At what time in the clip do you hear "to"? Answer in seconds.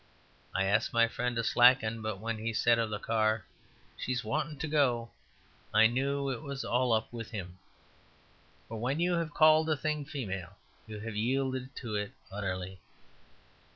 1.35-1.43, 4.57-4.67, 11.75-11.93